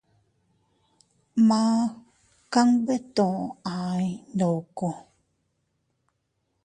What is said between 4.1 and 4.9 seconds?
ndoko.